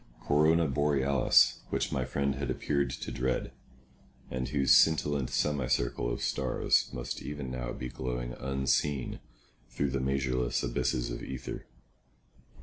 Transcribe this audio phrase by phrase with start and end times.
[0.25, 3.51] Corona Borealis, which my friend had appeared to dread,
[4.31, 9.19] and whose scintillant semicircle of stars must even now be glowing unseen
[9.69, 11.67] through the measureless abysses of aether.